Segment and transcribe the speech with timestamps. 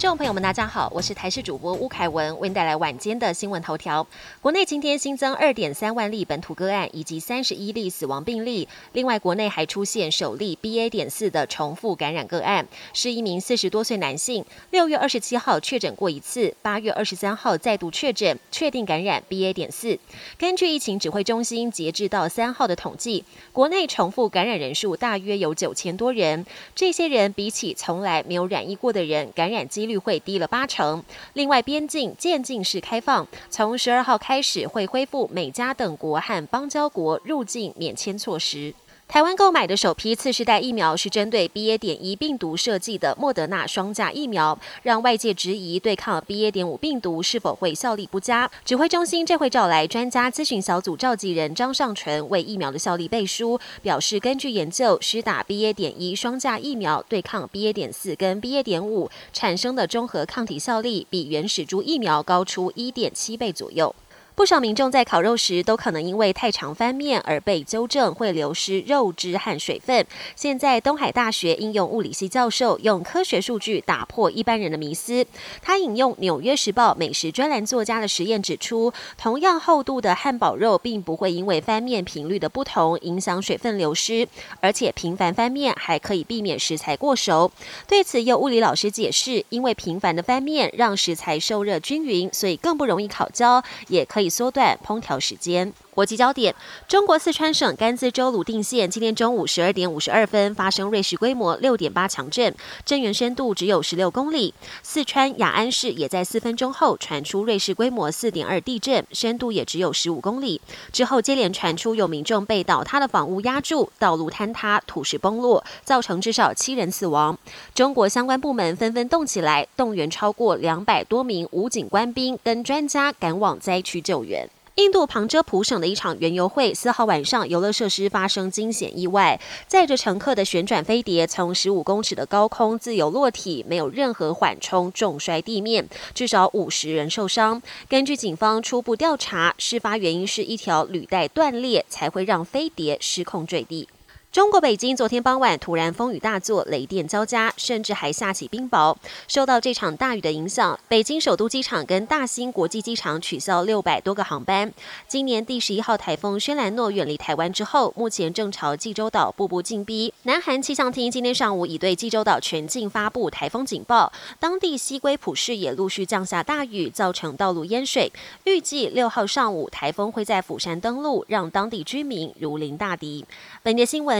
[0.00, 4.06] 众朋友们，大家好，我是台视主播吴凯文，为您带来晚间的新闻头条。
[4.40, 8.66] 国内今天新增二点三万例本土个案，以及三十一例死亡病例。
[8.94, 10.88] 另外，国内还出现首例 BA.
[10.88, 19.52] 点四的重复感染个案，是一名四十多岁男性，六月二十七号确诊过一次，八月二十三号再度确诊，确定感染 BA.
[19.52, 19.98] 点四。
[20.38, 23.22] 根据疫情指挥中心截至到三号的统计，
[23.52, 26.46] 国内重复感染人数大约有九千多人。
[26.74, 31.02] 这些人比起从来没有染疫过的人，感染几率率会低了八成。
[31.32, 38.72] 另外，边境渐进式开放，从十二号开始会恢复美加等国和邦交国入境免签措施。
[39.10, 41.76] 台湾购买的首批次世代疫苗是针对 BA.
[41.76, 46.48] 点一病毒设计的莫德纳双价疫苗，让外界质疑对抗 BA.
[46.52, 48.48] 点五病毒是否会效力不佳。
[48.64, 55.72] 指挥中心这会召来专家咨询小组召集人张尚纯为疫苗的效力背书，表示根据研究，施打 BA.
[55.72, 57.72] 点一双价疫苗对抗 BA.
[57.72, 58.62] 点四跟 BA.
[58.62, 63.92] 点五产生的中和抗体效力，比原始株疫苗高出一点七倍左右。
[64.40, 70.06] 不少民众在烤肉时都可能因为太常翻面而被纠正会流失肉汁和水分。
[70.34, 75.26] 现在东海大学应用物理系教授用科学数据打破一般人的迷思。
[75.60, 84.26] 他引用《纽约时报》美食专栏作家的实验指出，同样厚度的汉堡肉并不会因为翻面频率的不同影响水分流失，
[84.60, 87.52] 而且频繁翻面还可以避免食材过熟。
[87.86, 94.29] 对此，有物理老师解释，因为频繁的翻面让食材受热均匀，所以更不容易烤焦，也可以。
[94.30, 95.72] 缩短烹调时间。
[96.00, 96.54] 国际焦点：
[96.88, 102.54] 中国四川省甘孜州鲁定县今天中午十二点五十二分发生瑞士规模六点八强震，
[102.86, 104.54] 震源深度只有十六公里。
[104.82, 110.58] 四川雅安市也在四分钟后传出瑞士规模四点二地震，深度也只有十五公里。
[110.90, 117.38] 之后接连传出有民众被倒塌的房屋压住，道路坍塌，土石崩落，造成至少七人死亡。
[117.74, 124.48] 中国相关部门纷纷动起来，动员超过两百多名武警官兵跟专家赶往灾区救援。
[124.80, 137.60] 印度旁遮普省的一场园游会，四号晚上游乐设施发生惊险意外，载着乘客的旋转飞碟从十五公尺的高空自由落体，没有任何缓冲，重摔地面，至少五十人受伤。
[137.90, 143.86] 根据警方初步调查，事发原因是一条履带断裂，才会让飞碟失控坠地。
[144.32, 148.94] 中国北京昨天傍晚突然风雨大作，雷电交加，甚至还下起冰雹。
[149.26, 154.72] 受到这场大雨的影响，北京首都机场跟大兴国际机场取消六百多个航班。
[155.08, 160.14] 今年第十一号台风轩岚诺远离台湾之后，目前正朝济州岛步步进逼。
[160.22, 168.12] 南韩气象厅今天上午已对济州岛全境发布台风警报，当地西归浦市也陆续降下大雨，造成道路淹水。
[168.44, 173.24] 预计六号上午台风会在釜山登陆，让当地居民如临大敌。
[173.64, 174.19] 本节新闻。